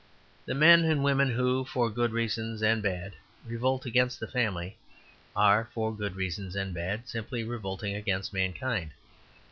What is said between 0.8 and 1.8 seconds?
and women who,